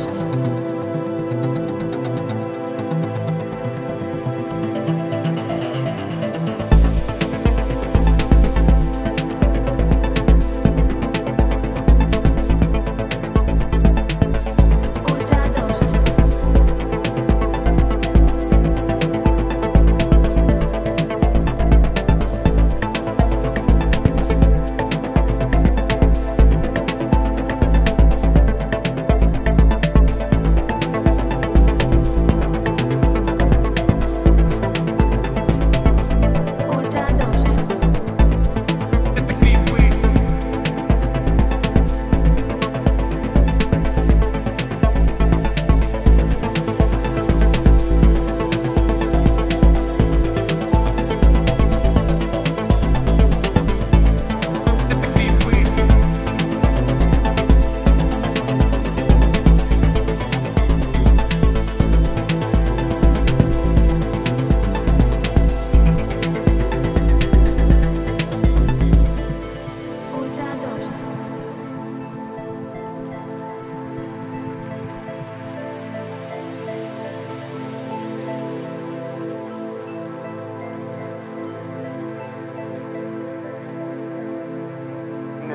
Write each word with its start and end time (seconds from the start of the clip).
Just. 0.00 0.59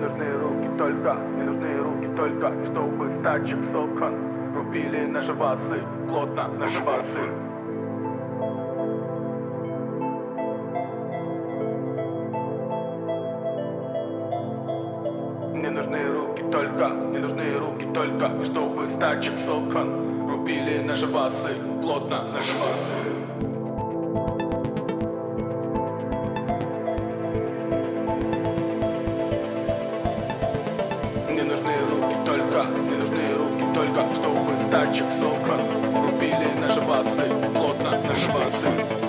Нужны 0.00 0.32
руки 0.32 0.68
только, 0.78 1.14
мне 1.14 1.44
нужны 1.44 1.76
руки 1.78 2.08
только, 2.16 2.66
чтобы 2.66 3.10
стать 3.20 3.48
сокон. 3.72 4.14
Рубили 4.54 5.06
наши 5.06 5.32
басы, 5.32 5.82
плотно 6.08 6.48
наши 6.58 6.80
басы. 6.80 7.22
Мне 15.54 15.70
нужны 15.70 16.12
руки 16.12 16.42
только, 16.50 16.88
мне 16.88 17.18
нужны 17.20 17.58
руки 17.58 17.86
только, 17.94 18.44
чтобы 18.44 18.88
стать 18.88 19.30
сокон. 19.46 20.28
Рубили 20.28 20.82
наши 20.82 21.06
басы, 21.06 21.54
плотно 21.82 22.32
наши 22.32 22.52
басы. 22.58 23.29
Чтобы 34.14 34.52
стать 34.68 35.02
сокон. 35.18 35.60
Рубили 36.02 36.50
наши 36.60 36.80
басы, 36.80 37.28
плотно 37.52 37.98
наши 38.06 38.30
басы. 38.32 38.99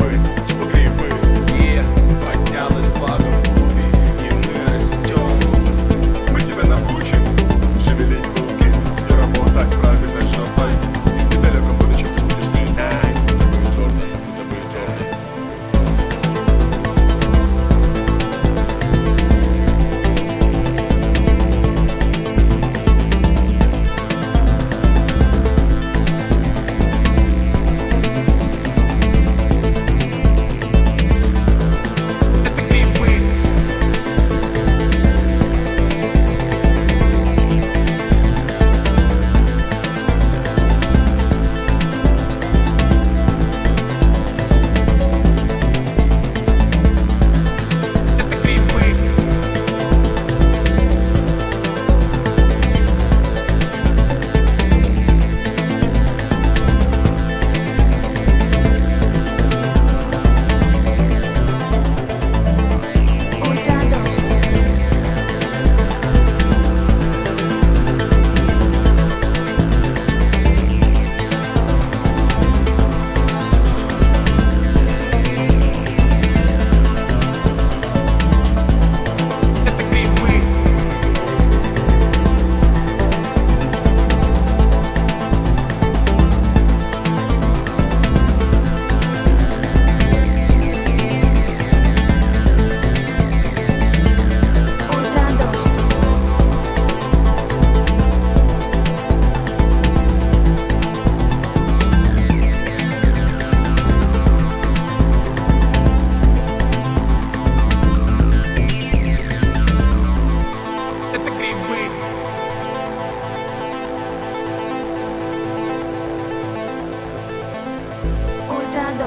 Anyway. 0.00 0.43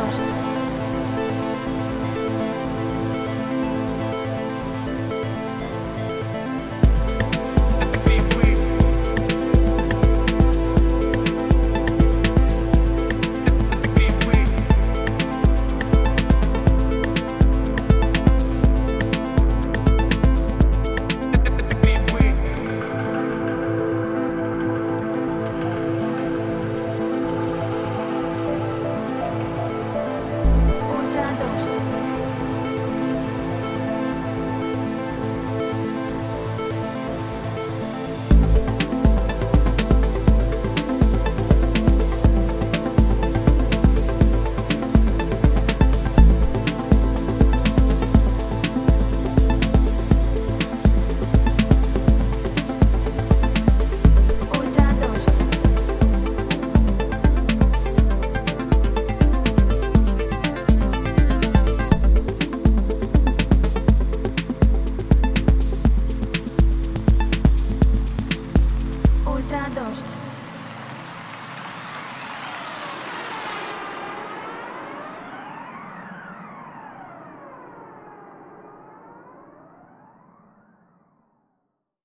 ghosts. 0.08 0.47